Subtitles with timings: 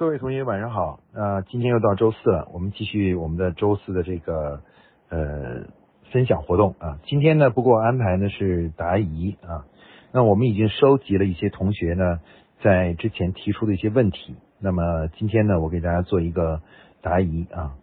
[0.00, 4.62] 各位同学晚上好，那今天又到周四了，我们继续我们的周四的这个
[5.10, 5.66] 呃
[6.10, 6.98] 分享活动啊。
[7.04, 9.66] 今天呢，不过安排呢是答疑啊。
[10.10, 12.18] 那我们已经收集了一些同学呢
[12.62, 16.62] 在之前提出的一些问题，那么今天呢，我给大家做一个
[17.02, 17.74] 答疑啊。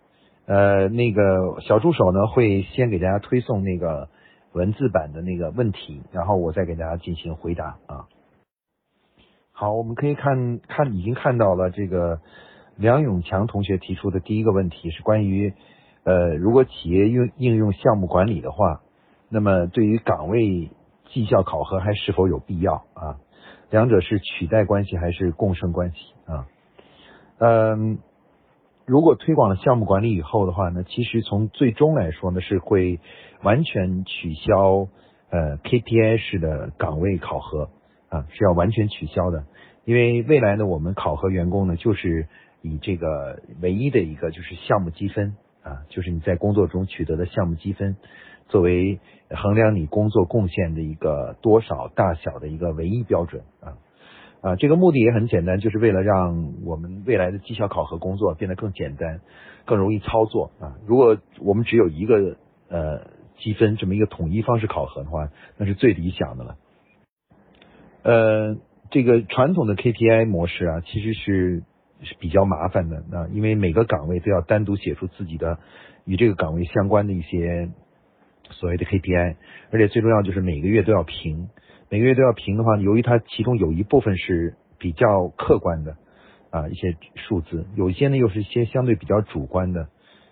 [0.47, 4.09] 呃，那个小助手呢会先给大家推送那个
[4.53, 8.07] 文字版的那个问题，然后我再给大家进行回答啊。
[9.59, 12.21] 好，我们可以看看，已经看到了这个
[12.75, 15.51] 梁永强同学提出的第一个问题是关于，
[16.03, 18.81] 呃，如果企业用应用项目管理的话，
[19.29, 20.69] 那么对于岗位
[21.05, 23.17] 绩效考核还是否有必要啊？
[23.71, 25.97] 两者是取代关系还是共生关系
[26.27, 26.45] 啊？
[27.39, 27.97] 嗯，
[28.85, 32.99] 如果推广了项目管理以后的话呢，其实从最终来说呢，是会
[33.41, 34.87] 完全取消
[35.31, 37.69] 呃 KPI 式的岗位考核。
[38.09, 39.45] 啊，是要完全取消的，
[39.85, 42.27] 因为未来呢，我们考核员工呢，就是
[42.61, 47.97] 以这个唯一的一个就是项目积分啊，就是你在工作中取得的项目积分，
[48.47, 48.99] 作为
[49.29, 53.77] 衡量你工作贡献的一个多少大小的一个唯一标准啊
[54.39, 59.19] 啊，这个目的也很简单，就是为了让我们未来的绩效考核工作变得更简单，
[59.65, 60.77] 更容易操作啊。
[60.85, 62.37] 如果我们只有一个
[62.69, 63.01] 呃
[63.39, 66.55] 积分这么一个统一方式考核的话，那是最理想的了。
[68.07, 68.55] 呃，
[68.89, 71.63] 这个传统的 KPI 模式啊，其实是
[72.03, 73.03] 是比较麻烦的。
[73.11, 75.59] 那因为每个岗位都要单独写出自己的
[76.05, 77.69] 与这个岗位相关的一些
[78.49, 79.35] 所谓的 KPI，
[79.71, 81.49] 而且最重要就是每个月都要评。
[81.89, 85.97] 每个月都要评的话，由于它其中有一部分是比较客观的
[86.49, 89.89] 啊一些数字，有一些呢又是一些相对比较主观的，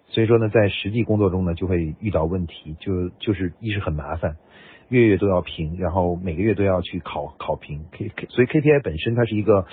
[0.07, 4.37] 所以说呢，在实际工作中呢就会遇到问题，就就是一是很麻烦。
[4.89, 9.65] 月月都要评，然后每个月都要去考考评，K K，所以 KPI 本身它是一个，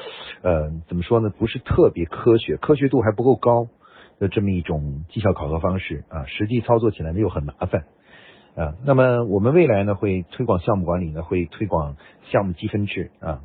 [0.43, 1.31] 呃，怎么说呢？
[1.31, 3.69] 不是特别科学，科学度还不够高
[4.19, 7.85] 的这么一种绩效考核方式啊，实际操作起来呢又很麻烦
[8.57, 8.75] 啊。
[8.87, 11.97] 那么我们未来呢会推广项目管理呢，会推广
[12.31, 13.41] 项目积分制啊。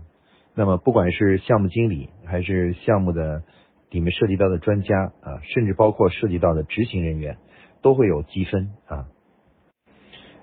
[0.55, 3.43] 那么不管是项目经理还是项目的
[3.91, 7.37] 里面涉及到的专家啊，甚至包括涉及到的执行人员，
[7.81, 9.05] 都会有积分啊。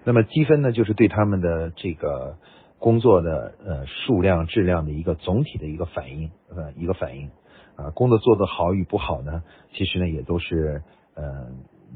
[0.05, 2.37] 那么积分呢，就是对他们的这个
[2.79, 7.31] 工作的呃数量、质量的一个总体的一个反应，呃一个反应
[7.77, 9.43] 啊，工作做得好与不好呢，
[9.73, 10.83] 其实呢也都是
[11.15, 11.25] 呃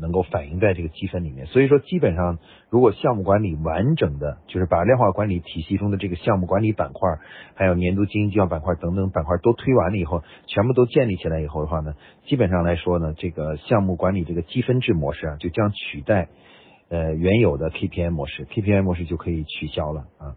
[0.01, 1.47] 能够反映在这个积分里面。
[1.47, 2.39] 所以说，基本上
[2.71, 7.19] 如果项目管理完整的，就是把量化管理体系中的这个项目管理板块，
[7.55, 11.95] 还有年度经营绩效板块等等板块都推完了以后，全部都建立起来以后的话呢，
[12.27, 16.29] 基本上来说呢，这个项目管理这个积分制模式啊，就将取代。
[16.89, 20.37] 呃，原有的 KPI 模式，KPI 模式就可以取消了啊。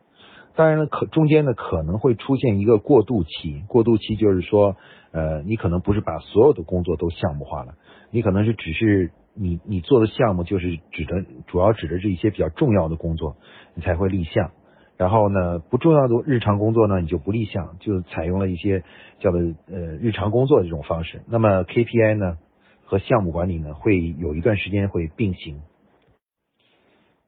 [0.53, 4.75] 当然了，可中间呢可能会出现一个过渡期，过渡期就是说，
[5.11, 7.75] 呃，你可能不是把所有的工作都项目化了，
[8.11, 13.37] 你可能是只是你你做的项目就是指的主要指的是一些比较重要的工作，
[13.75, 14.51] 你才会立项。
[14.97, 18.83] 然后呢，不重要的日常工作呢，你就不立项，就采用了一些
[19.19, 21.21] 叫做呃日常工作这种方式。
[21.29, 22.37] 那么 KPI 呢
[22.83, 25.61] 和项目管理呢，会有一段时间会并行。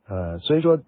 [0.08, 0.80] 呃，所以说，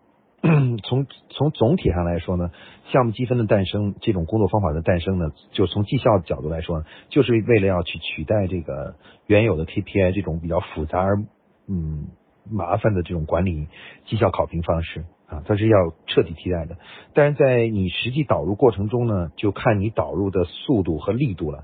[0.84, 2.52] 从从总体上来说呢，
[2.92, 8.96] 项目积分的诞生，这种工作方法的诞生呢，就从绩效角度来说，就是为了要去取代这个
[9.26, 11.18] 原有的 KPI 这种比较复杂而
[11.68, 12.10] 嗯
[12.50, 13.68] 麻烦的这种管理
[14.06, 16.78] 绩效考评方式啊，它是要彻底替代的。
[17.14, 21.64] 但是在你实际导入过程中呢，就看你导入的速度和力度了。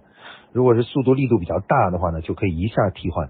[0.53, 3.29] 如果是速度力度比较大的话呢，就可以一下替换。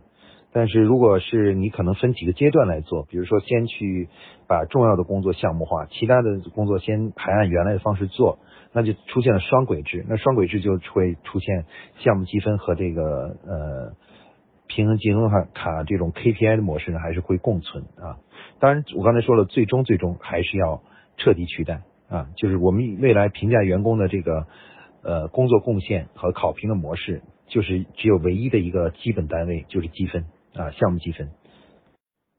[0.53, 4.09] 但是如果是你可能分几个阶段来做，比如说先去
[4.47, 8.37] 把重要的工作项目化，其他的工作先还按原来的方式做，
[8.73, 10.05] 那就出现了双轨制。
[10.09, 11.65] 那双轨制就会出现
[11.99, 13.93] 项目积分和这个呃
[14.67, 18.19] 平衡积分卡卡这种 KPI 的模式呢，还是会共存啊。
[18.59, 20.81] 当然，我刚才说了，最终最终还是要
[21.15, 24.47] 彻底取代啊，就是我们未来评价员工的这个
[25.01, 30.25] 呃工作贡献和考评的模式，就是只有唯一的一个基本单位，就是积分。
[30.55, 31.29] 啊，项目积分。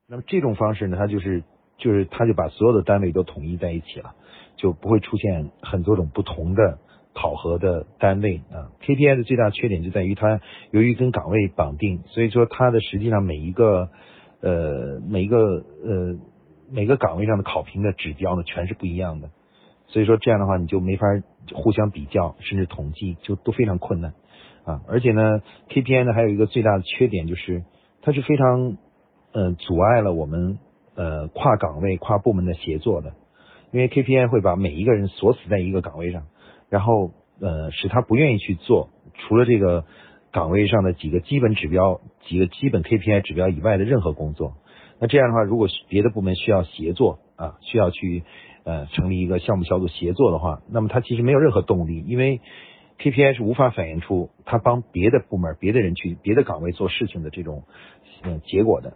[0.09, 1.43] 那么这种方式呢，它就是
[1.79, 4.15] 就是它就把所有的单位都统一在一起了，
[4.57, 6.79] 就不会出现很多种不同的
[7.15, 8.71] 考核的单位啊。
[8.83, 13.89] KPI 的最大缺点就在于它由于跟岗位绑定，所以说它的实际上每一个
[14.41, 16.19] 呃每一个呃
[16.71, 19.31] 每个岗位上的考评的指标呢全是不一样的，
[19.87, 21.07] 所以说这样的话你就没法
[21.55, 24.13] 互相比较，甚至统计就都非常困难
[24.65, 24.83] 啊。
[24.89, 27.65] 而且呢，KPI 呢还有一个最大的缺点就是。
[28.03, 28.77] 它是非常，
[29.33, 30.59] 嗯，阻碍了我们
[30.97, 33.15] 呃跨岗位、跨部门的协作的，
[33.71, 36.25] 因为 KPI 会把每一个人锁死在一个岗位上，
[36.69, 39.85] 然后呃使他不愿意去做除了这个
[40.33, 44.55] 岗位上的几个基本指标、几个基本 KPI 指标以外的任何工作。
[44.99, 48.25] 那这样的话，如果别的部门需要协作啊，需要去
[48.65, 52.41] 呃成立一个项目小组协作的话，那么他其实没有任何动力，因为
[52.99, 57.65] KPI 是无法反映出他帮别的部门、别的人去别的岗位做事情的这种
[58.23, 58.95] 嗯结果的。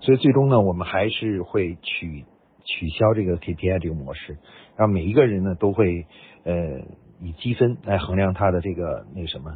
[0.00, 2.24] 所以最终呢，我们还是会取
[2.64, 4.38] 取消这个 KPI 这个模式，
[4.76, 6.06] 让每一个人呢都会
[6.44, 6.54] 呃
[7.20, 9.50] 以积分来衡量他的这个那什么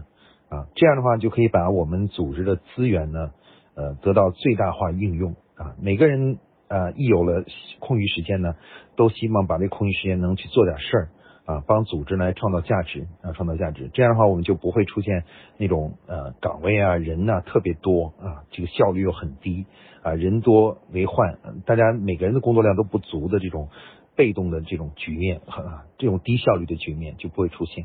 [0.48, 3.32] 啊，这样的话就可以把我们组织的资源呢
[3.74, 5.76] 呃得到最大化应用啊。
[5.80, 6.38] 每个人
[6.68, 7.44] 啊一有了
[7.78, 8.54] 空余时间呢，
[8.96, 11.08] 都希望把这空余时间能去做点事儿
[11.50, 13.91] 啊，帮组织来创造价值啊，创造价值。
[13.93, 15.25] 这样的话，我们就不会出现
[15.56, 19.67] 那种呃岗位啊人呢特别多啊，这个效率又很低。
[20.02, 23.69] 啊，人多为患，大家每个人的工作量都不足的这种
[24.17, 27.85] 被动的这种局面，啊，这种低效率的局面就不会出现。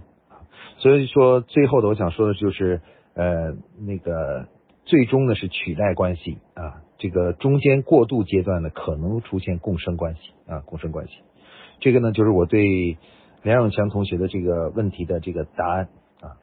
[0.78, 2.80] 所以说，最后的我想说的就是，
[3.16, 4.48] 呃，那个
[4.86, 11.16] 最终呢是取代关系啊，这个中间过渡阶段呢可能出现共生关系啊，共生关系。
[11.82, 12.98] 这个呢就是我对
[13.46, 15.88] 梁永强同学的这个问题的这个答案
[16.20, 16.42] 啊。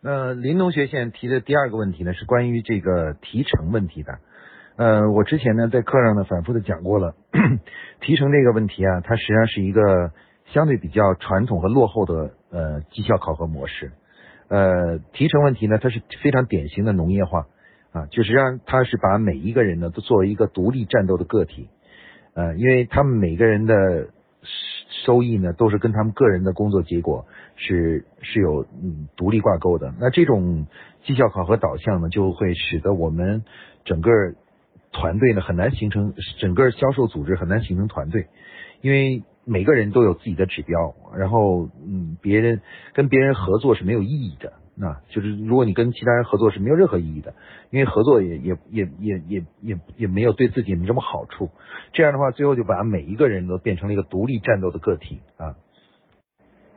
[0.00, 4.20] 那林同学现在提的第二个问题呢是关于这个提成问题的。
[4.76, 7.16] 呃，我之前呢在课上呢反复的讲过了，
[8.00, 10.12] 提成这个问题啊，它实际上是一个
[10.52, 13.90] 相对比较传统和落后的呃绩效考核模式。
[14.46, 17.48] 呃，提成问题呢，它是非常典型的农业化
[17.90, 21.68] 啊，就是让它是把每一个人呢都作为一个独立战斗的个体，
[22.34, 23.74] 呃，因为他们每个人的
[25.04, 27.26] 收益呢都是跟他们个人的工作结果
[27.56, 29.94] 是是有嗯独立挂钩的。
[30.00, 30.66] 那这种
[31.04, 33.44] 绩效考核导向呢，就会使得我们
[33.84, 34.10] 整个
[34.92, 38.26] 团队呢很难形成，整个销售组织很难形成团队，
[38.80, 42.60] 因为每个人都有自己的指标，然后嗯，别人
[42.92, 47.34] 跟别人合作是没有意义的，啊就是如果你跟其他人合作是没有任何意义的，
[47.70, 51.50] 因为合作也也也也也也也没有对自己没什么好处，
[51.92, 55.56] 这样的话最后就把每一个人都变成了一个独立战斗的个体啊。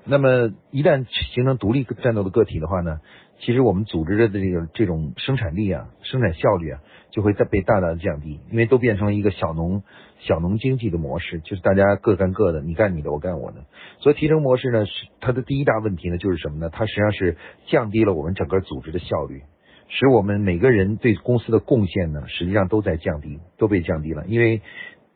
[0.05, 2.99] 那么一旦形成独立战斗的个体的话呢，
[3.39, 6.81] 其实我们组织的这个这种生产力啊，生产效率啊。
[7.13, 9.83] 就会在被大大的降低，因为都变成了一个小农
[10.21, 13.65] 小农经济的模式，就是大家各干各的，你干你的，我干我的。
[13.99, 14.91] 所以提成模式呢，是
[15.21, 16.71] 它的第一大问题呢，就是什么呢？
[16.73, 17.37] 它实际上是
[17.67, 19.43] 降低了我们整个组织的效率，
[19.89, 24.25] 使我们每个人对公司的贡献呢，实际上都在降低，都被降低了。
[24.25, 24.63] 因为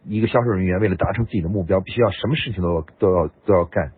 [0.05, 3.93] 一个销售人员为了达成自己的目标，必须要什么事情都要都要都要干。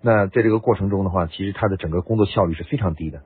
[0.00, 3.20] 那在这个过程中的话，其实他的整个工作效率是非常低的。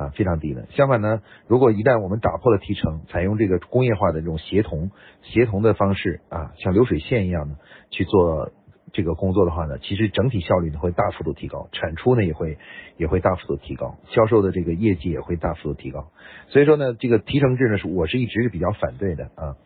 [0.00, 0.66] 啊，非常低的。
[0.70, 7.56] 相反呢，如果一旦我们打破了提成，采用这个工业化的这种协同、协同的方式啊，像流水线一样的
[7.90, 8.50] 去做
[8.94, 12.56] 这个工作的话呢，其实整体效率呢会大幅度提高，产出呢也会
[12.96, 16.10] 也会大幅度提高，销售的这个业绩也会大幅度提高。
[16.48, 19.56] 所以说呢，这个提成制呢是我是一直是比较反对的啊。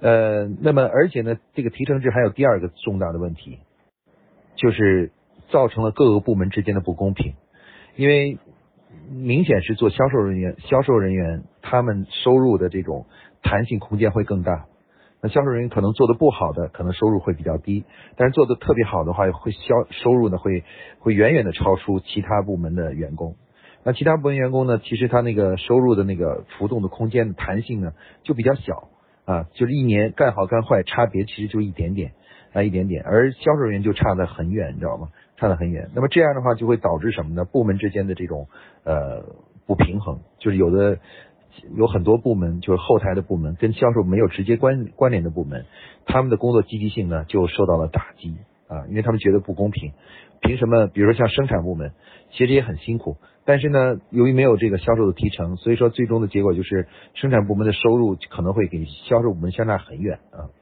[0.00, 3.58] 呃，那么而且呢，这个提成制还有第二个重大的问题，
[4.56, 5.12] 就是
[5.50, 7.34] 造成了各个部门之间的不公平，
[7.94, 8.38] 因为。
[9.12, 13.06] 明显是做销售人员，销售人员他们收入的这种
[13.42, 14.66] 弹性空间会更大。
[15.20, 17.84] 那销售人员可能做的不好的，可能收入会比较低；
[18.16, 20.64] 但是做的特别好的话，会销收入呢会
[20.98, 23.36] 会远远的超出其他部门的员工。
[23.84, 28.88] 那其他部门员工呢，其实他那个收入的那个浮动的空间的弹性呢就比较小
[29.24, 32.12] 啊，就是一年干好干坏差别其实就一点点
[32.52, 35.08] 啊一点点，而销售人员就差得很远，你知道吗？
[35.42, 37.44] 看得很远，那么这样的话就会导致什么呢？
[37.44, 38.46] 部门之间的这种
[38.84, 39.24] 呃
[39.66, 41.00] 不平衡，就是有的
[41.74, 45.66] 有很多部门，就是后台的部门跟销售没有直接关关联的部门，
[46.06, 48.36] 他们的工作积极性呢就受到了打击
[48.68, 49.90] 啊，因为他们觉得不公平。
[50.42, 50.86] 凭什么？
[50.86, 51.90] 比如说像生产部门，
[52.30, 60.54] 其实也很辛苦，但是呢，由于没有这个销售的提成，所以说最终的结果就是生产部门的收入可能会给销售部门相差很远啊。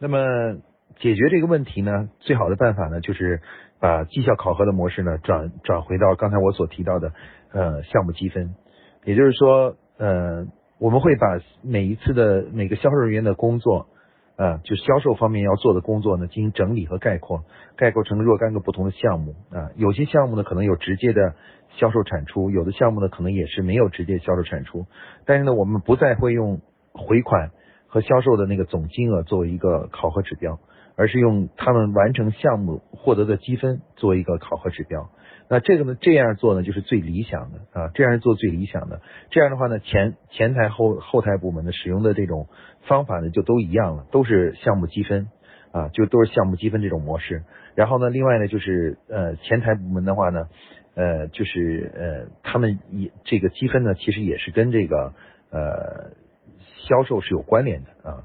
[0.00, 0.58] 那么。
[1.00, 3.40] 解决这个问题呢，最好的办法呢，就是
[3.80, 7.12] 把绩效考核的模式呢转转回到刚才我所提到的
[7.52, 8.54] 呃项目积分，
[9.04, 10.46] 也就是说呃
[10.78, 13.88] 我们会把每一次的每个销售人员的工作
[14.36, 17.44] 啊，就销售方面要做的工作呢进行整理和概括，
[17.76, 19.34] 概括成若干个不同的项目。
[19.50, 21.34] 啊，有些项目呢可能有直接的
[21.76, 24.86] 销售产出，有的项目呢可能也是没有直接销售产出，
[25.26, 26.60] 但是呢我们不再会用
[26.92, 27.50] 回款
[27.86, 30.58] 和销售的那个总金额作为一个考核指标。
[30.96, 35.10] 而是用他们完成项目获得的积分作为一个考核指标。
[35.48, 39.02] 那这个呢，这样做呢就是最理想的啊，这样做最理想的。
[39.30, 42.48] 这样的话呢，前前台后后台部门的使用的这种
[42.86, 45.28] 方法呢就都一样了，都是项目积分
[45.70, 47.44] 啊，就都是项目积分这种模式。
[47.74, 50.48] 然后呢，另外呢就是呃前台部门的话呢，
[50.94, 55.12] 呃，就是呃，他们也这个积分呢，其实也是跟这个
[55.50, 56.12] 呃
[56.88, 58.24] 销售是有关联的啊。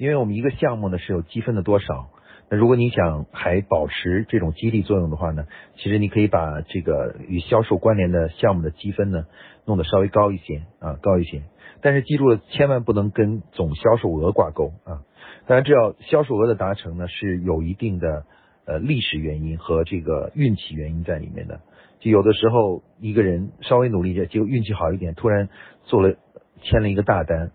[0.00, 2.08] 因为我们一个项目呢是有积分的多少，
[2.48, 5.44] 那如果你想还保持这种激励作用的话呢，
[5.76, 9.26] 其实你可以把这个与销售关联的项目的积分呢
[9.66, 11.42] 弄得稍微高一些啊，高一些。
[11.82, 15.04] 但是记住了，千万不能跟总销售额挂钩啊。
[15.46, 18.24] 当然，这要销售额的达成呢是有一定的
[18.64, 21.60] 呃历史原因和这个运气原因在里面的。
[21.98, 25.50] 就有的时候一个人稍微努力一点，就运气好一点，突然
[25.84, 26.16] 做了
[26.62, 27.50] 签了一个大单，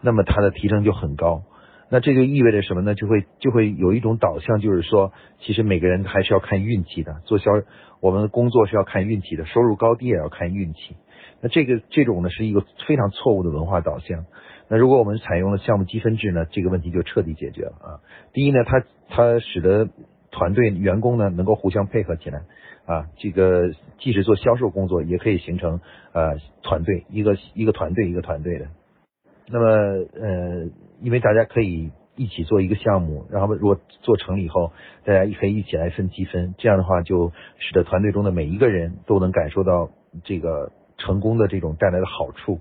[0.00, 1.42] 那么他的提成就很高。
[1.90, 2.94] 那这就意味着什么呢？
[2.94, 7.22] 就会就会有一种导向，就是说，其实每个人还是要看运气的。
[7.24, 7.50] 做销，
[8.00, 10.96] 我们的工作是要看运气的，收入高低也要看运气。
[11.40, 14.26] 那这个这种呢，是一个非常错误的文化导向。
[14.68, 17.88] 那如果我们采用了项目积分制呢，这个问题就彻底解决了啊。
[18.34, 19.88] 第一呢，它它使得
[20.30, 22.42] 团队员工呢能够互相配合起来
[22.84, 23.06] 啊。
[23.16, 25.80] 这个即使做销售工作，也可以形成
[26.12, 28.66] 呃团队，一个一个团队一个团队的。
[29.48, 29.66] 那么
[30.20, 30.68] 呃。
[31.00, 34.72] 因为大家可以一起做一个项目，然后如果做成了以后，
[35.04, 39.90] 大家可以一起来分积分，这样的话就使得团队中的每一个人都能感受到
[40.24, 42.60] 这个成功的这种带来的好处。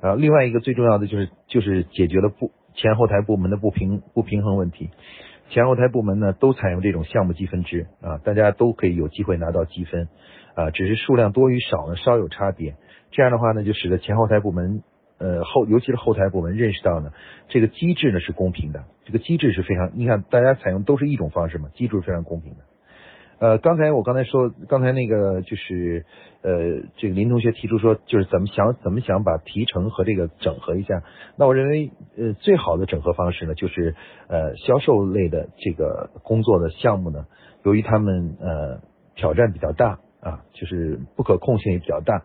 [0.00, 4.90] 啊，另外一个最重要的就是就是解决了不前后台部门的不平不平衡问题。
[5.50, 10.08] 前后台部门呢都采用这种项目积分制啊，大家都可以有机会拿到积分
[10.54, 12.76] 啊，只是数量多与少呢稍有差别。
[13.10, 14.82] 这样的话呢，就使得前后台部门。
[15.22, 17.12] 呃后尤其是后台部门认识到呢，
[17.48, 22.58] 这个机制呢是公平的，这个机制是非常，你看大家采用都是一种方式嘛，机制是非常公平的。
[23.38, 26.04] 呃，刚才我刚才说，刚才那个就是
[26.42, 26.52] 呃，
[26.96, 31.02] 这个林同学提出说，就是怎么想怎么想把提成和这个整合一下。
[31.36, 33.96] 那我认为呃最好的整合方式呢，就是
[34.28, 37.26] 呃销售类的这个工作的项目呢，
[37.64, 38.80] 由于他们呃
[39.16, 42.22] 挑战比较大啊，就是不可控性也比较大。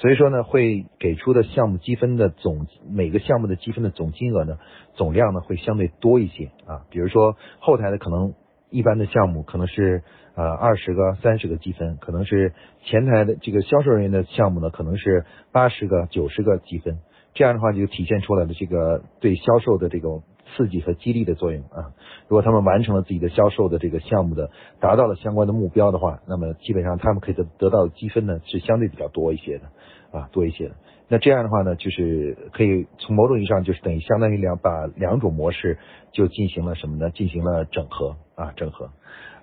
[0.00, 4.58] 所以说呢，会给出的项目积分的总每个项目的积分的总金额呢，
[4.94, 6.86] 总量呢会相对多一些啊。
[6.90, 8.34] 比如说后台的可能
[8.70, 10.02] 一般的项目可能是
[10.34, 16.98] 呃二十个、三十个积分，可能是前台的这个销售人员的项目呢，可能是八十个、九十个积分。
[17.34, 20.22] 这样的话就体现出来的这个对销售的这种。
[20.56, 21.92] 刺激和激励的作用啊，
[22.28, 24.50] 如果他们完成了自己的销售的这个项目的，
[24.80, 30.74] 达到了相关的目标的话，那么基本上他们可以得得到的积分呢是相对比较多一些的啊，多一些的。
[31.08, 35.78] 那这样的话呢，就是可以从某种意义上就是等于相当于两把两种模式
[36.12, 37.10] 就进行了什么呢？
[37.10, 38.90] 进行了整合啊，整合。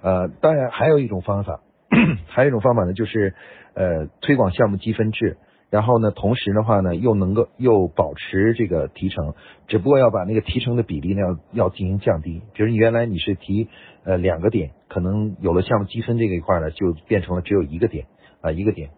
[0.01, 1.61] 呃，当然还有一种方法，
[2.27, 3.33] 还有一种方法呢，就是
[3.73, 5.37] 呃推广项目积分制。
[5.75, 9.33] 然后呢，同时的话呢，又能够又保持这个提成，
[9.67, 12.41] 只不过要把那个提成的比例呢要要进行降低。
[12.53, 13.67] 比如你原来你是提
[14.05, 18.05] 呃两个点，可能有了项目积分这个一块呢，就变成了只有一个点
[18.39, 18.91] 啊一个点。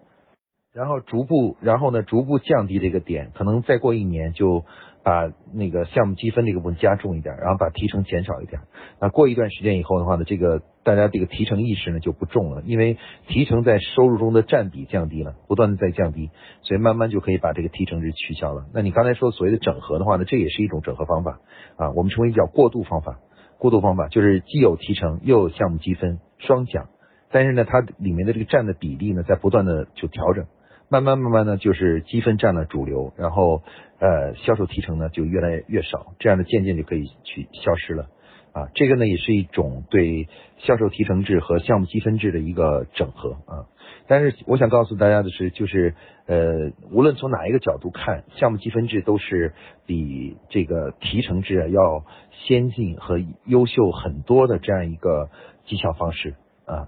[0.71, 4.63] 然后逐步，然后呢逐步降低这个点，可能再过一年就。
[5.07, 8.59] 把那个项目积分这个部分加重一点，然后把提成减少一点。
[8.99, 12.97] 那过一段时间以后的话呢，这个大家这个提成意识呢就不重了，因为
[13.29, 16.29] 提成在收入中的占比降低了，不断的在降低，
[16.61, 18.65] 所以慢慢就可以把这个提成值取消了。
[18.73, 21.39] 那你刚才说所谓的整合的话呢，这也是一种整合方法
[21.77, 23.19] 啊，我们称为叫过渡方法。
[23.59, 26.89] 过渡方法就是既有提成又有项目积分双奖，
[27.31, 30.47] 但是呢，它里面的这个占的比例呢在不断的就调整。
[30.89, 33.61] 慢慢慢慢呢，就是积分占了主流，然后
[33.99, 38.07] 呃销售提成呢就越来越少，这样的渐渐就可以去消失了
[38.53, 38.69] 啊。
[38.73, 40.29] 这个呢也是一种对
[40.59, 43.67] 销售提成制和项目积分制的一个整合啊。
[44.07, 45.93] 但是我想告诉大家的是，就是
[46.25, 49.53] 呃无论从哪一个角度看，项目积分制都是
[49.85, 55.29] 比这个提成制要先进和优秀很多的这样一个
[55.65, 56.87] 绩效方式啊。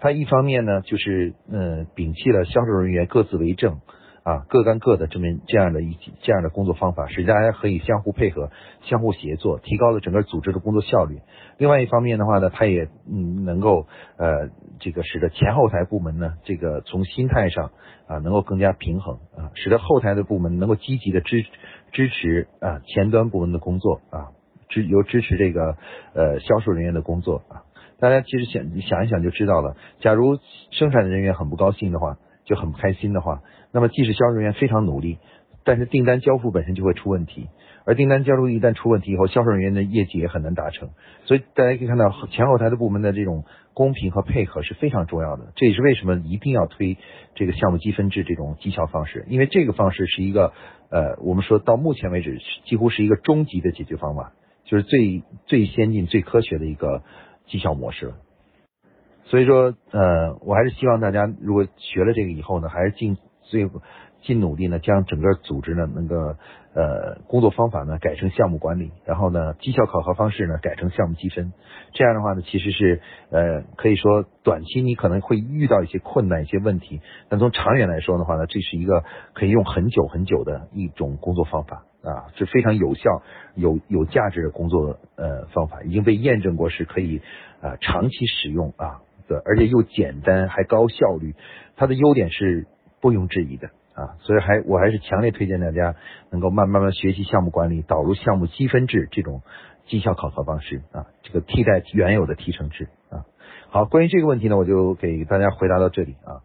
[0.00, 3.80] 它一方面呢，就是嗯，摒弃了销售人员各自为政
[4.22, 8.50] 啊，各干各的这么这样的一这样的工作方法，使大家可以相互配合、
[8.82, 11.20] 相互协作，提高了整个组织的工作效率。
[11.58, 17.72] 另外一方面的话呢，它也嗯能够呃这个使得前后台部门呢，这个从心态上
[18.06, 21.44] 啊能够更加平衡啊，使得后台的部门能够积极的支
[21.92, 24.32] 支持啊前端部门的工作啊，
[24.68, 25.76] 支由支持这个
[26.14, 27.68] 呃销售人员的工作啊。
[28.00, 29.76] 大家其实想想一想就知道了。
[30.00, 30.38] 假如
[30.70, 33.42] 生产的人员很不高兴的话，就很不开心的话，
[33.72, 35.18] 那么即使销售人员非常努力，
[35.64, 37.48] 但是订单交付本身就会出问题。
[37.86, 40.90] 而订单交付一旦出问题以后，销售人员的业绩也很难达成。
[41.24, 45.52] 所以大家可以看到，前后台的部门的这种公平和配合是非常重要的。
[45.56, 46.98] 这也是为什么一定要推
[47.34, 50.52] 这个项目积分制这种绩效方式，因为这个方式是一个
[50.90, 54.32] 呃，我们说到目前为止几乎是一个终极的解决方法，
[54.64, 57.02] 就是最最先进、最科学的一个。
[57.50, 58.14] 绩效模式了，
[59.24, 63.68] 所以说，呃，我还是希望大家如果学了这个以后呢，还是尽最
[64.22, 66.14] 尽努力呢，将整个组织呢能够
[66.74, 71.52] 呃工作方法呢改成项目管理，然后呢绩效考核方式呢改成项目积分。
[71.92, 83.22] 这样的话呢，其实是呃可以说短期你可能会遇到一些困难、一些问题，但从长远来说的话呢，这是一个可以用很久很久的一种工作方法啊，是非常有效、
[83.54, 87.20] 有有价值的工作呃方法，已经被验证过是可以
[87.60, 91.34] 啊长期使用啊的，而且又简单还高效率，
[91.76, 92.66] 它的优点是
[93.02, 93.70] 毋庸置疑的。
[93.92, 95.94] 啊，所以还我还是强烈推荐大家
[96.30, 99.42] 能够慢慢慢学习项目管理，导入项目积分制这种
[99.88, 103.26] 绩效考核方式啊，这个替代原有的提成制啊。
[103.68, 106.40] 好，关于这个问题呢，我就给大家回答到这里啊。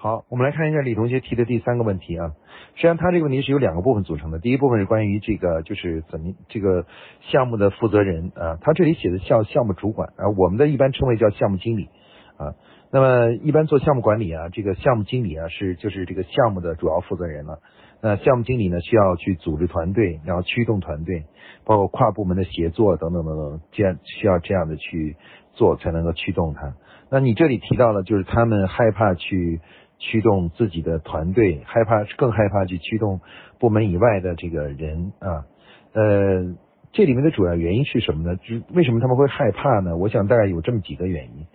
[0.00, 2.28] 好，我们来看一下李同学提的第三个问题啊。
[2.76, 6.86] 实际上他这个问题是由两个部分组成的，第一部分是关于这个就是怎么这个
[7.22, 11.88] 项目的负责人啊，他这里写的叫项目主管啊，我们的一般称为叫项目经理
[12.36, 12.54] 啊。
[12.92, 17.58] 那么一般做项目管理啊，这个项目经理啊是就是这个项目的主要负责人了。
[18.00, 21.24] 那项目经理呢需要去组织团队，然后驱动团队，
[21.64, 25.16] 包括跨部门的协作等等等等，这样需要这样的去
[25.54, 26.74] 做才能够驱动它。
[27.10, 29.60] 那你这里提到了，就是他们害怕去
[29.98, 33.20] 驱动自己的团队，害怕更害怕去驱动
[33.58, 35.44] 部门以外的这个人啊。
[35.92, 36.56] 呃，
[36.92, 38.36] 这里面的主要原因是什么呢？
[38.36, 39.96] 就是为什么他们会害怕呢？
[39.96, 41.46] 我想大概有这么几个原因。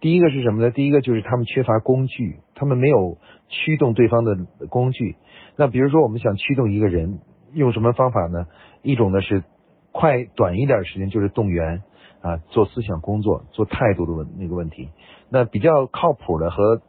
[0.00, 0.70] 第一个是什么呢？
[0.70, 3.16] 第一个就是他们缺乏工具，他们没有
[3.48, 4.36] 驱动对方的
[4.68, 5.16] 工具。
[5.56, 7.20] 那比如说，我们想驱动一个人，
[7.52, 8.46] 用什么方法呢？
[8.82, 9.44] 一种呢是
[9.92, 11.82] 快短一点时间，就是动员
[12.20, 14.90] 啊，做思想工作，做态度的问那个问题。
[15.30, 16.82] 那比较靠谱的和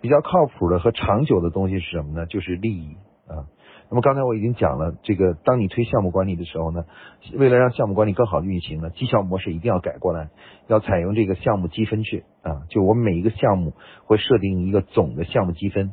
[0.00, 2.26] 比较靠谱的和长久的东西是什么呢？
[2.26, 3.46] 就是利益啊。
[3.88, 6.84] 那么刚才我已经讲了，这个当你推项目管理的时候呢，
[7.34, 10.30] 为了让项目管理更好的运行呢，绩效模式一定要改过来，
[10.68, 12.62] 要采用这个项目积分制啊。
[12.68, 15.92] 就我们每一个项目会设定一个总的项目积分，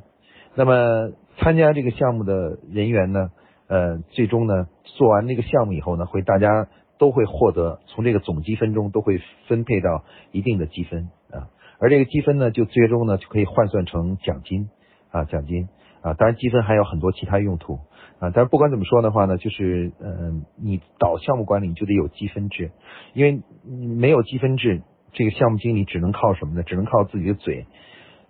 [0.54, 3.32] 那么参加这个项目的人员呢，
[3.68, 6.68] 呃，最终呢做完这个项目以后呢，会大家
[7.00, 14.70] 都会获得从这个总积分中都会分配到一定的积分啊，而这个积分呢，就最终呢就可以换算成奖金
[15.12, 15.70] 啊，奖金。
[16.00, 17.80] 啊，当然积分还有很多其他用途
[18.20, 22.72] 啊，但是不管怎么说的话呢，就是嗯，你导项目管理就得有积分制，
[23.14, 26.64] 因为没有积分制，这个项目经理只能靠什么呢？
[26.64, 27.66] 只能靠自己的嘴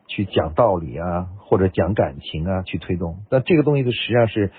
[0.08, 3.18] 去讲道理啊，或者讲感情啊去推动。
[3.30, 4.52] 那这个东西，实际上是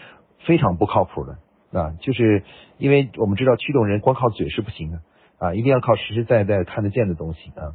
[0.47, 1.39] 非常不靠谱的
[1.81, 2.45] 啊，就是
[2.77, 5.01] 因为我们知道驱动人光靠嘴是不行的
[5.39, 7.75] 啊，一定要靠实实在在看得见的东西啊。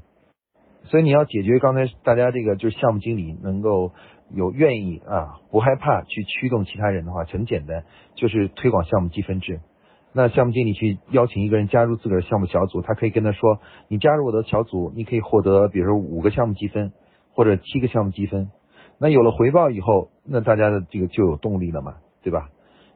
[0.93, 3.91] 所以你要解决刚才大家这个就是项目经理能够。
[4.35, 7.83] 有愿意啊，不害怕去驱动其他人的话，很简单，
[8.15, 9.59] 就是推广项目积分制。
[10.11, 16.93] 那项目经理去邀请一个人加入自个儿项目小组，他可以跟他说：“你加入我的小组，你可以获得，比如说五个项目积分，
[17.35, 18.49] 或者七个项目积分。
[18.97, 22.49] 那有了回报以后，那大家的这个就有动力了嘛，对吧？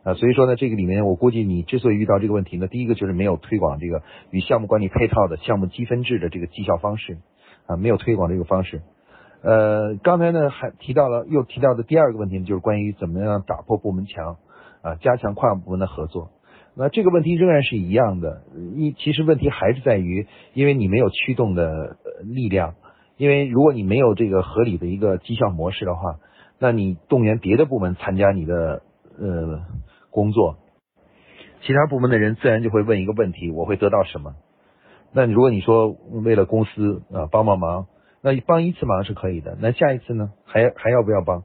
[0.04, 7.20] 啊，所以说呢，这个里面我估计你之所以遇到这个问题呢，第一个就是没有推广这个与项目管理配套的项目积分制的这个绩效方式
[7.68, 8.82] 啊，没有推广这个方式。
[9.44, 14.38] 呃，刚才呢还提到了，又提到的第二个问题，就是关于怎么样打破部门墙
[14.82, 16.32] 啊，加强跨部门的合作。
[16.76, 18.44] 那这个问题仍然是一样的，
[18.76, 22.76] 一其实问题还是在于，因为你没有驱动的力量，
[23.18, 26.20] 因为如果你没有这个合理的一个绩效模式的话，
[26.60, 28.82] 那你动员别的部门参加你的
[29.20, 29.62] 呃
[30.12, 30.58] 工作，
[31.62, 34.36] 其他部门的人自然就会问一个问题：我会得到什么？
[35.12, 37.88] 那如果你说为了公司啊帮帮忙。
[38.20, 40.32] 那帮一次忙是可以的，那下一次呢？
[40.44, 41.44] 还还要不要帮？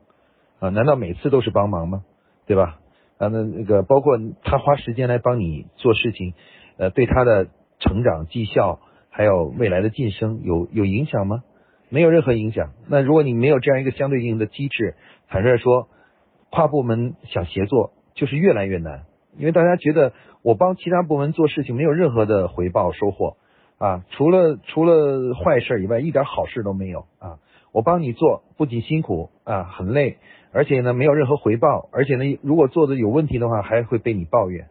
[0.59, 0.71] 啊？
[0.71, 2.03] 难道每次都是帮忙吗？
[2.47, 2.79] 对吧？
[3.19, 6.33] 啊，那那个包括他花时间来帮你做事情，
[6.79, 7.49] 呃，对他的
[7.79, 11.45] 成长绩效还有未来的晋升有有影响吗？
[11.91, 12.73] 没有任何影响。
[12.89, 14.97] 那如果你没有这样一个相对应的机制，
[15.29, 15.89] 坦率说，
[16.51, 19.03] 跨部门想协作就是越来越难，
[19.37, 23.37] 因为大家觉得我帮其他部门做事情没有任何的回报收获。
[23.83, 27.41] 啊，除了除了坏事以外，一点好事都没有啊！
[27.73, 30.19] 我帮你做，不仅辛苦啊，很累，
[30.53, 34.69] 而且呢，没有任何回报，而且呢，如果做的有问题的话，还会被你抱怨。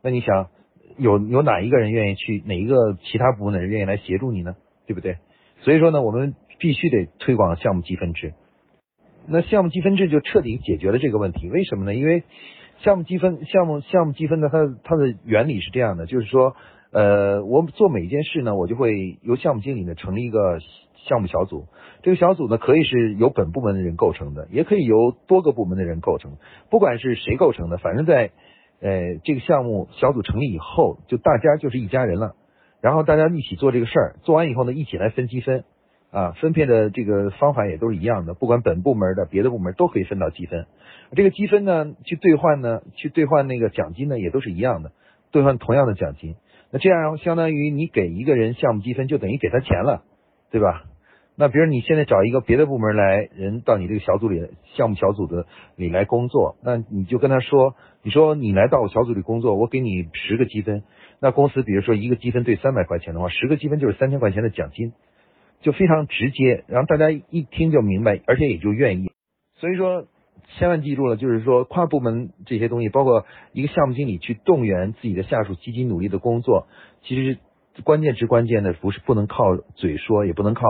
[0.00, 0.48] 那你想，
[0.96, 4.56] 有有哪一个人愿意去，哪一个其他部门的人愿意来协助你呢？
[4.86, 5.18] 对不对？
[5.60, 8.32] 所以说呢，我们必须得推广项目积分制。
[9.26, 11.50] 那项目积分制就彻底解决了这个问题。
[11.50, 11.94] 为什么呢？
[11.94, 12.22] 因为
[12.78, 16.56] 项目积分，项目项目积分的它它的原理是这样的，就是说。
[16.94, 20.60] 呃，我做每一件事呢，我就会由项目经理呢成立一个
[21.08, 21.64] 项目小组。
[22.02, 26.36] 这个小组呢，可以是由本部门的人构成的，也可以由多个部门的人构成。
[26.70, 28.30] 不管是谁构成的，反正在
[28.80, 32.36] 呃这个项目小组成立以后，就大家就是一家人了。
[32.80, 35.64] 然后大家一起做这个事儿，做完以后呢，一起来分积分，
[36.12, 40.66] 啊，分配的这个方法也都是一样的，不管本部门的、别的部门都可以分到积分。
[41.16, 44.92] 这个积分呢，去兑换呢，去兑换那个奖金呢，也都是一样的，
[45.32, 46.36] 兑换同样的奖金。
[46.74, 50.02] 那这样相当于你给一个人项目积分，就等于给他钱了，
[50.50, 50.82] 对吧？
[51.36, 60.82] 那比如你现在找一个别的部门来人到你这个小组里，项目小组的里来工作，那你就跟他说，你说你来到我小组里工作，我给你十个积分。
[61.20, 64.94] 那公司比如说一个积分兑三百块钱的话，十个积分就是三千块钱的奖金，
[65.60, 69.12] 就非常直接，然后大家一听就明白，而且也就愿意。
[69.60, 70.06] 所以说，
[70.58, 76.66] 千万记住了，就是说跨部门这些东西，包括一个项目经理去动员自己的下属积极努力的工作，
[77.02, 77.38] 其实。
[77.82, 80.62] 关键之关键的不是不能靠嘴说，也不能靠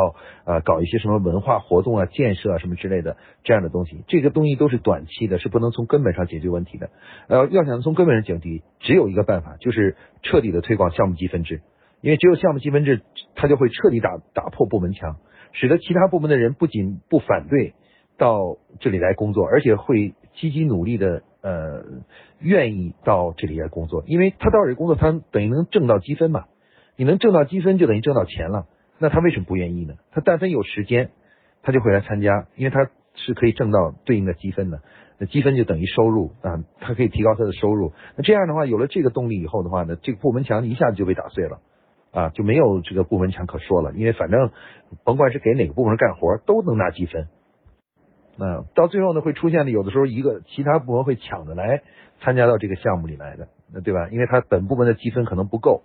[0.47, 4.03] 呃搞一些什么文化活动啊、建设啊什么之类的这样的东西。
[4.09, 6.89] 这个东西都是短期的，是不能从根本上解决问题的。
[7.29, 11.61] 呃，要想从根本上解决，只有一个办法，就是彻底的推广项目积分制。
[12.01, 13.03] 因为只有项目积分制，
[13.35, 15.17] 它就会彻底打打破部门墙，
[15.53, 17.75] 使得其他部门的人不仅不反对
[18.17, 21.85] 到这里来工作，而且会积极努力的呃
[22.39, 26.45] 愿意到这里来工作，因为他到这里工作，他等于能挣到积分嘛。
[26.97, 28.67] 你能挣到积分，就等于挣到钱了。
[28.99, 29.95] 那他为什么不愿意呢？
[30.13, 31.11] 他但凡有时间，
[31.63, 34.81] 他就会来参加，因为他是可以挣到对应的积分的。
[35.19, 37.93] 那积分就等于收入啊，他可以提高他的收入。
[38.17, 41.59] 那这样的话，有了这个动力以后的话呢，这个部门墙一下子就被打碎了
[42.13, 43.93] 啊，就没有这个部门墙可说了。
[43.93, 44.51] 因为反正
[45.03, 47.27] 甭管是给哪个部门干活，都能拿积分。
[48.37, 51.83] 那到最后呢，会出现的有的时候一个其他部门会抢着来
[52.21, 54.09] 参加到这个项目里来的，那对吧？
[54.11, 55.83] 因为他本部门的积分可能不够。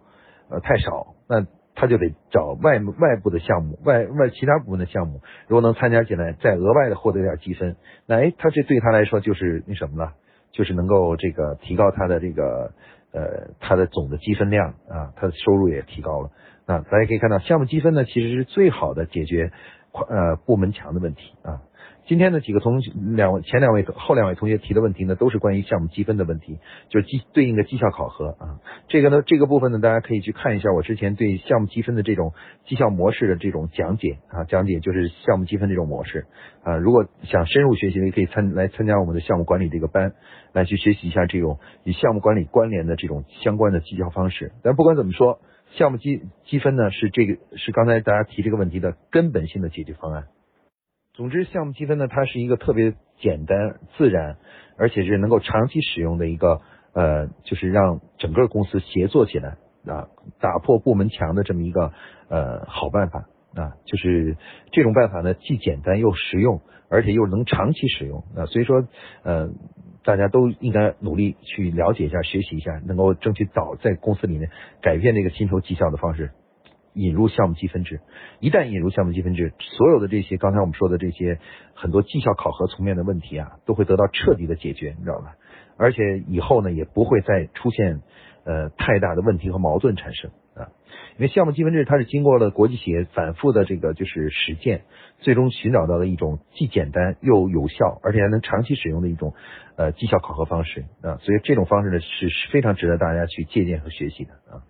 [0.52, 7.76] 呃，太少，那他就得找外外部的项目，外外其他部门的项目，如果能参加进来，再额外的获得点积分，
[8.08, 10.14] 那哎，他这对他来说就是那什么了，
[10.52, 12.72] 就是能够这个提高他的这个
[13.12, 16.32] 呃他的总的积分量啊，他的收入也提高了。
[16.66, 19.52] 那大家可以看到，项目积分呢，其实是最好的解决
[19.92, 21.62] 呃部门墙的问题啊。
[22.10, 22.82] 今天的几个同
[23.16, 26.58] 两位前两位后两位同学提的问题呢，都是关于项目积分的问题，
[26.90, 28.58] 就是绩对应的绩效考核啊。
[28.88, 32.34] 这个呢，这个部分呢，大家可以去看一下我之前对项目积分的这种
[32.66, 36.26] 绩效模式的这种讲解啊，讲解就是项目积分这种模式
[36.64, 36.78] 啊。
[36.78, 40.14] 如果想深入学习的，也可以参来参加我们的项目管理这个班，
[40.52, 44.52] 来去学习一下这种与项目管理关联的这种相关的绩效方式。
[44.64, 45.42] 但不管怎么说，
[45.74, 50.24] 项目积积分呢，是这个是刚才大家提这个问题的根本性的解决方案。
[51.20, 54.38] 总之，项目积分呢，它是一个特别简单、自然，
[54.78, 56.62] 而且是能够长期使用的一个
[56.94, 60.08] 呃，就是让整个公司协作起来啊，
[60.40, 61.92] 打破部门墙的这么一个
[62.30, 63.74] 呃好办法啊。
[63.84, 64.38] 就是
[64.72, 68.46] 这种办法呢，既简单又实用，而且又能长期使用啊。
[68.46, 68.88] 所以说，
[69.24, 69.50] 呃，
[70.06, 74.50] 大家都应该努力去了解一下、学习一下，能够争取早在公司里面
[74.82, 76.32] 改变这个薪酬绩效的方式。
[76.94, 78.02] 引入项目积分制，
[78.40, 81.40] 一旦引入项目积分制，所有的这些刚才我们说的这些
[81.74, 85.36] 很多绩效考核层面的问题啊，都会得到彻底的解决，你知道吧？
[85.78, 88.02] 而且以后呢，也不会再出现
[88.44, 90.68] 呃太大的问题和矛盾产生啊。
[91.18, 94.82] 因为项目积分制它是经过了国际企业反复的这个就是实践，
[95.20, 99.34] 最终寻找到了一种既简单又有效，而且还能长期使用的一种
[99.78, 101.18] 呃绩效考核方式啊。
[101.22, 104.64] 所以这种方式呢是非常值得大家去借鉴和学习的啊。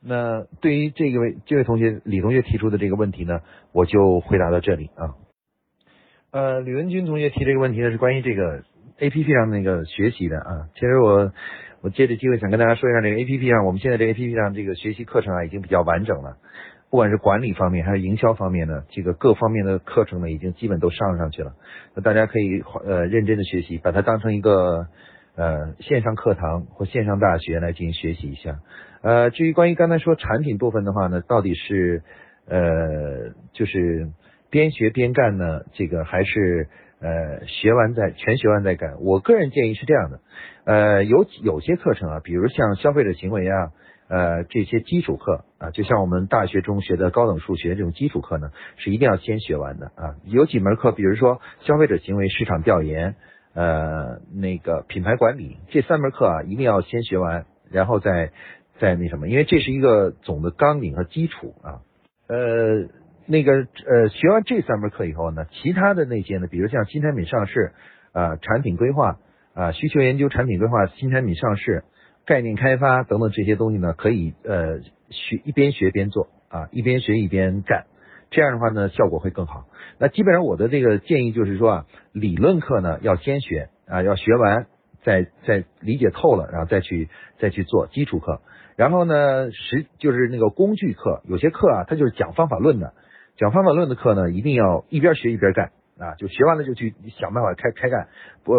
[0.00, 3.40] 那对于这个位这位同学李同学提出的这个问题呢，
[3.72, 5.14] 我就回答到这里啊。
[6.30, 8.62] 呃，李文军同学提这个问题呢，是关于这个
[8.98, 10.68] A P P 上那个学习的啊。
[10.74, 11.32] 其实我
[11.80, 16.36] 我借着机会想跟大家说一下，这个 A P P 上，我们现在这个 A P P 上这个学习课程啊，已经比较完整了。
[16.90, 21.54] 不管是管理方面还是营销方面呢，这个各方面的课程呢，已经基本都上上去了。
[21.94, 24.86] 那大家可以呃认真的学习，把它当成一个
[25.34, 28.60] 呃线上课堂或线上大学来进行学习一下。
[29.08, 32.02] 呃，至于关于刚才说产品部分的话呢，到底是
[32.46, 34.10] 呃就是
[34.50, 36.68] 边学边干呢，这个还是
[37.00, 39.00] 呃学完再全学完再干？
[39.00, 40.20] 我个人建议是这样的，
[40.66, 43.72] 呃有有些课程啊，比如像消费者行为啊，
[44.10, 50.16] 呃这些基础课啊，就像我们大学中学的高等数学这种基础课呢，是一定要先学完的啊。
[50.26, 53.14] 有几门课，比如说消费者行为、市场调研，
[53.54, 58.32] 呃那个品牌管理这三门课啊，一定要先学完，然后再。
[58.78, 61.80] 在那什么，因为这是一个总的纲领和基础啊，
[62.28, 62.88] 呃，
[63.26, 67.72] 那个呃，学完这三门课以后呢，其他的那些呢，比如像新产品上市
[68.12, 69.18] 啊、产品规划
[69.54, 71.84] 啊、需求研究、产品规划、新产品上市、
[72.24, 77.86] 概念开发等等这些东西呢，可以呃学一边学边做啊，一边学一边干，
[78.30, 79.66] 这样的话呢，效果会更好。
[79.98, 84.66] 那基本上我的这个建议就是说啊，理论课呢要先学啊，要学完，
[85.02, 87.08] 再再理解透了，然后再去
[87.40, 88.40] 再去做基础课。
[88.78, 92.94] 然后呢，实就是那个工具课，有些课啊，它就是讲方法论的，
[93.36, 98.06] 讲方法论的课呢，一定要一边学一边干啊，就学完了就去想办法开开干，
[98.44, 98.54] 不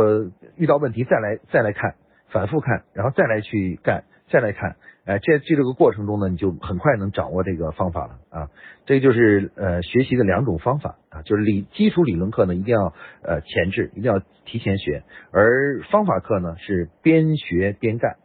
[0.58, 1.96] 遇到问题再来再来看，
[2.28, 8.50] 反复看，然后再来去干，再来看，哎，这这这个过程中呢，你就很快能掌握这个方法了啊，
[8.86, 18.18] 这就是呃学习的两种方法啊，就是理基础理论课呢，一定要呃前置，一定要提前学，而方法课呢是边学边干。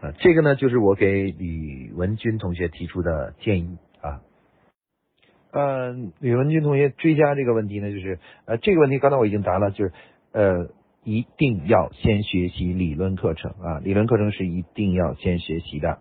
[0.00, 4.20] 啊，这个呢，就是我给李文军同学提出的建议啊。
[5.52, 9.92] 呃，李文军同学追加这个问题呢，就是呃，这个问题刚才我已经答了，就是
[10.32, 10.68] 呃，
[11.04, 15.98] 一定要先学习理论课程啊，理论课程是一定要先学习的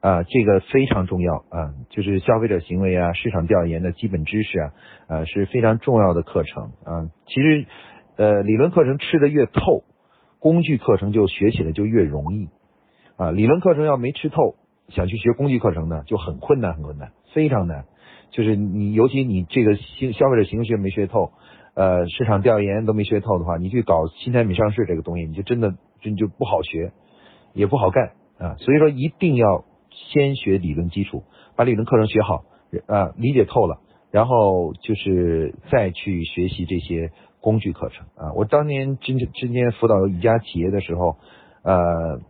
[0.00, 4.72] 啊，这个非常重要啊，就是消费者行为啊、市场调研的基本知识啊，
[5.08, 7.08] 呃，是非常重要的课程啊。
[7.26, 7.66] 其实
[8.16, 9.84] 呃，理论课程吃的越透，
[10.38, 12.48] 工具课程就学起来就越容易。
[13.18, 14.54] 啊，理论课程要没吃透，
[14.90, 17.84] 想去学工具课程呢，就很困难，很困难，非常难。
[18.30, 21.32] 就是你，尤其你这个消消费者行为学没学透，
[21.74, 26.92] 呃，市场调研都没学透的话，你去搞新产品上市这个东西，你就真的真就不好学，
[27.54, 28.54] 也不好干啊。
[28.58, 31.24] 所以说，一定要先学理论基础，
[31.56, 32.44] 把理论课程学好
[32.86, 33.80] 啊，理解透了，
[34.12, 38.32] 然后就是再去学习这些工具课程啊。
[38.36, 41.16] 我当年之之前辅导一家企业的时候，
[41.64, 42.20] 呃。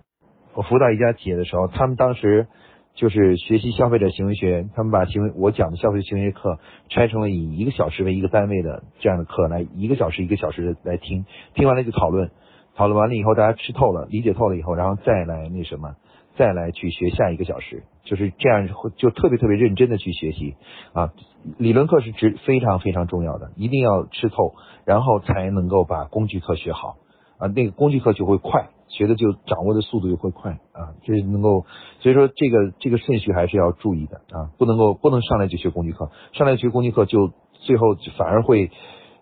[0.59, 2.49] 我辅导一家企业的时候，他们当时
[2.95, 12.33] 就是学习消费者行为学，他们把行为我讲的消费行为课拆成了以一个小时为一个单位的这样的课来，一个小时一个小时的来听，听完了就讨论，
[12.75, 15.95] 讨论完了以后大家吃透了，理解透了以后，然后再来那什么，
[16.37, 20.57] 再来去学下一个小时，就是这样就特别特别认真的去学习。
[20.93, 21.13] 啊，
[21.57, 26.97] 理论课是值非常非常重要的，一定要吃透，然后才能够把工具课学好。
[27.39, 28.71] 啊，那个工具课就会快。
[28.91, 31.67] 学的就掌握的速度就会快啊，这能够，
[32.01, 38.71] 所以说这个这个顺序还是要注意的啊，不能够不能上来就学工具课，上来学工具课就最后反而会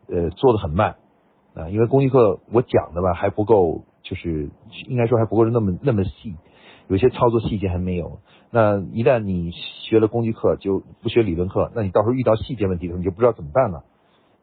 [0.06, 0.94] 呃做的很慢
[1.56, 4.50] 啊，因为工具课我讲的吧还不够，就是
[4.86, 6.36] 应该说还不够那么那么细，
[6.86, 8.20] 有些操作细节还没有。
[8.52, 13.82] 那一旦你学了工具课就不学理论课，那你到时候遇到细节问题的时候你就不知道怎么办了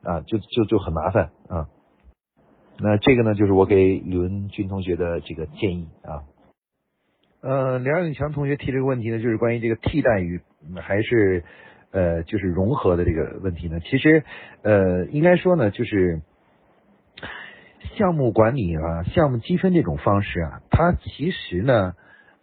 [0.03, 1.69] 啊，就就就很麻烦啊。
[2.79, 6.23] 那这个呢，就是我给李文军同学的这个建议啊。
[7.41, 10.41] 呃，梁永强同学提这个问题呢，就是关于这个替代与
[10.81, 11.43] 还是
[11.91, 13.79] 呃就是融合的这个问题呢。
[13.81, 14.23] 其实
[14.63, 16.21] 呃应该说呢，就是
[17.95, 21.93] 项目管理啊、项目积分这种方式啊，它其实呢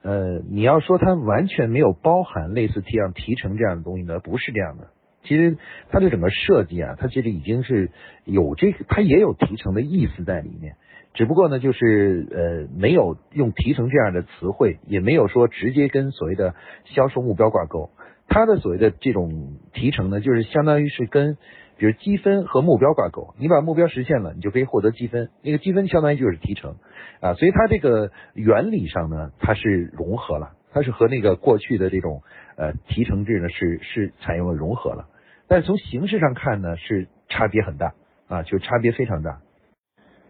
[0.02, 4.90] 呃你要说它完全没有包含类似这样提成这样的东西呢，不是这样的。
[5.22, 5.58] 其实
[5.90, 7.90] 它的整个设计啊，它其实已经是
[8.24, 10.76] 有这个，它也有提成的意思在里面，
[11.14, 16.54] 只不过呢，就是呃没有用提成这样的词汇，也没有说直接跟所谓的
[16.84, 17.90] 销售目标挂钩。
[18.28, 21.36] 它的所谓的这种提成呢，就是相当于是跟
[21.76, 26.76] 比如积分和目标挂钩，你把目标实现了，你就可以获得积分，那个积分相当于就是提成。
[27.20, 32.22] 啊，所以它这个原理上呢，它是融合了，它是和那个过去的这种
[32.60, 35.08] 呃提成制呢是是采用了融合了。
[35.48, 37.94] 但是从形式上看呢，是差别很大
[38.28, 39.40] 啊，就差别非常大。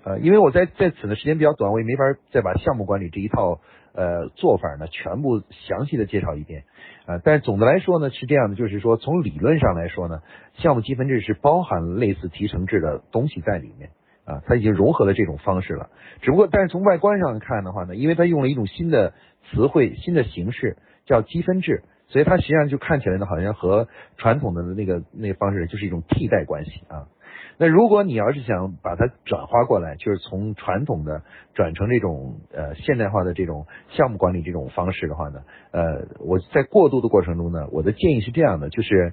[0.04, 3.60] 呃，因为我在在此呢时间比较短，我也没法再把项目管理这一套
[3.92, 6.64] 呃做法呢全部详细的介绍一遍
[7.04, 7.20] 啊。
[7.22, 10.22] 但是总的来说呢是这样的，就是说从理论上来说呢，
[10.54, 13.90] 项目积分制是包含类似提成制的东西在里面
[14.24, 15.90] 啊，它已经融合了这种方式了。
[16.22, 19.12] 只不过，但是从外观上看的话呢，因为它用了一种新的
[19.50, 21.82] 词汇、新的形式，叫积分制。
[22.10, 27.08] 所以它实际上就看起来呢，好像和传统的那个那个方式就是一种替代关系啊。
[27.56, 31.22] 那如果你要是想把它转化过来，就是从传统的
[31.54, 39.12] 转成这种呃现代化的这种项目管理这种方式的话呢，呃，我在过渡的过程中呢，我的建议是这样的，就是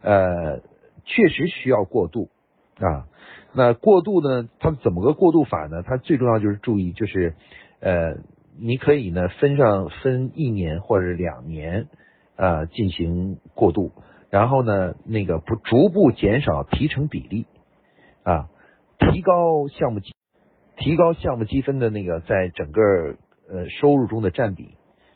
[0.00, 0.60] 呃
[1.04, 2.30] 确实需要过渡
[2.78, 3.08] 啊。
[3.52, 5.82] 那过渡呢，它怎么个过渡法呢？
[5.82, 7.34] 它最重要就是注意，就是
[7.80, 8.14] 呃
[8.60, 11.88] 你可以呢分上分一年或者两年。
[12.38, 13.90] 呃，进行过渡，
[14.30, 17.46] 然后呢，那个不逐步减少提成比例
[18.22, 18.48] 啊，
[18.98, 19.98] 提高项目，
[20.76, 22.80] 提高项目积分的那个在整个
[23.50, 24.68] 呃收入中的占比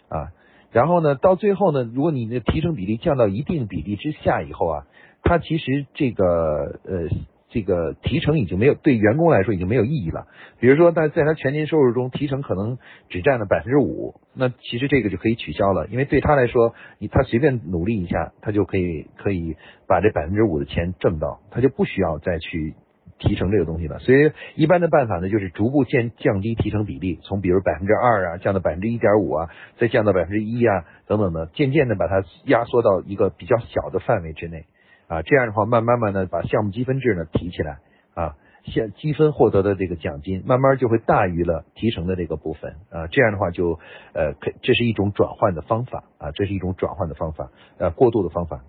[0.08, 0.32] 啊，
[0.72, 4.86] 然后呢，到最后呢，如果你的提成比例降到一定比例之下以后啊，
[5.22, 7.08] 它其实这个呃。
[7.52, 10.26] 这个提成已经没有对员工来说已经没有意义了。
[10.58, 22.74] 比如说，在在他全年收入中，提成可能只占了百分之五，那其实这个就可以取消了，因为对他来说，你他随便努力一下，他就可以可以把这百分之五的钱挣到，他就不需要再去
[23.18, 23.98] 提成这个东西了。
[23.98, 34.64] 所以一般的办法呢，就是逐步降降低提成比例，从比如百分之二啊降到百分之一点五啊，再降到百分之一啊等等的，渐渐的把它压缩到一个比较小的范围之内
[35.12, 35.22] 啊。
[35.22, 37.78] 这样的话，慢慢慢的把项目积分制呢提起来
[38.14, 38.36] 啊。
[38.64, 43.80] 现积分获得的这个奖金，慢慢就会大于了提成的这个部分啊，这样的话就
[44.12, 48.60] 呃，可这是一种转换的方法啊，这是一种转换的方法，呃，过渡的方法。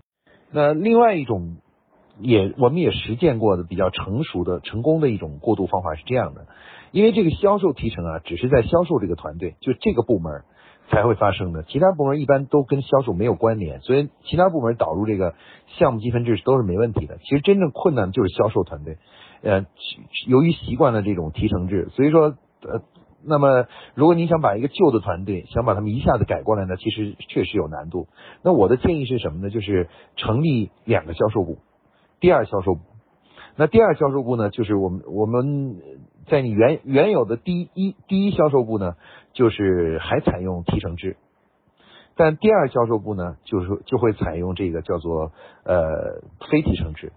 [0.50, 1.58] 那另外一种
[2.18, 6.48] 也我们也实践过的比较成熟的成功的一种过渡方法是这样的，
[6.90, 10.42] 因为这个销售提成啊，只是在销售这个团队就这个部门
[10.90, 15.34] 才会发生的，其他部门一般都跟销售没有关联，所以其他部门导入这个
[15.78, 17.18] 项目积分制都是没问题的。
[17.18, 18.98] 其实真正困难的就是销售团队。
[19.42, 19.66] 呃，
[20.26, 22.82] 由于习惯了这种提成制，所以说，呃，
[23.26, 28.06] 那么如果你想把一个旧的团队想把他们一下子改过来呢，其实确实有难度。
[28.42, 29.50] 那我的建议是什么呢？
[29.50, 31.58] 就是成立两个销售部，
[32.20, 32.80] 第二销售部。
[33.56, 35.76] 那第二销售部呢，就是我们我们
[36.26, 38.96] 在你原原有的第一第一销售部呢，
[39.32, 41.16] 就是还采用提成制，
[42.16, 45.32] 但第二销售部呢，就是就会采用这个叫做
[45.64, 47.12] 呃非提成制，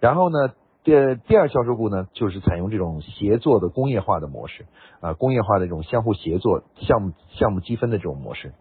[0.00, 0.54] 然后呢。
[0.86, 0.92] 第
[1.26, 4.66] 第二销售部呢，就是采用这种协作的工业化的模式
[5.00, 8.54] 啊，工业化的这种相互协作、项目项目积分的这种模式。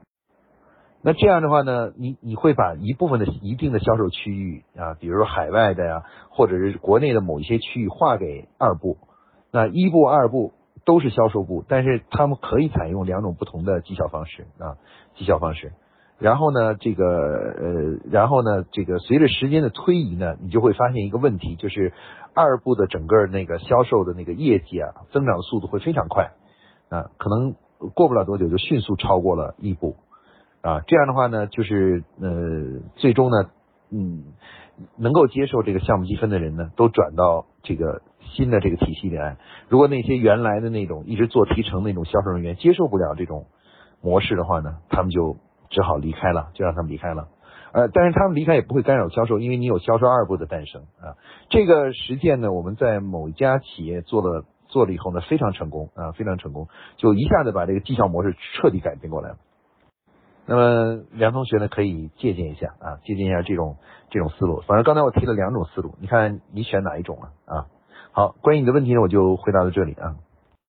[1.03, 8.97] 那这样的话呢，你你会把一部分的一定的销售区域啊，比如说海外的呀，或者是国内的某一些区域划给二部，
[9.56, 10.52] 那一部、二部
[10.84, 14.76] 都是销售部，但是他们可以采用两种不同的绩效方式啊，
[15.15, 15.72] 绩效方式。
[16.20, 21.94] 然后呢，这个呃，然后呢，这个随着时间的推移呢，你就会发现一个问题，就是
[22.34, 26.34] 二部的整个那个销售的那个业绩啊，增长速度会非常快
[26.89, 27.56] 啊，可能
[27.94, 29.96] 过不了多久就迅速超过了一部
[30.62, 30.82] 啊。
[30.86, 33.50] 这样的话呢，就是呃，最终呢，
[33.89, 34.34] 嗯，
[34.98, 38.02] 能够接受这个项目积分的人呢，都转到这个
[38.33, 39.38] 新的这个体系里来。
[39.69, 43.45] 如果那些原来的那种一直做提成那种销售人员接受不了这种
[44.01, 45.38] 模式的话呢，他们就。
[45.67, 47.27] 只好离开了，就让他们离开了，
[47.73, 51.17] 呃，但是他们离开也不会干扰销售，因为你有销售二部的诞生啊。
[51.49, 59.38] 这个实践呢，我们在某一家企业做了做了以后呢，非常成功啊，非常成功，就一下子把这个绩效模式彻底改变过来了。
[60.45, 63.77] 那么梁同学呢，可以借鉴一下啊，借鉴一下这种
[64.11, 64.61] 这种思路。
[64.67, 67.65] 反正刚才我提了两种思路，你看你选哪一种了啊？
[68.15, 70.15] 好，关于你的问题呢，我就回答到这里啊。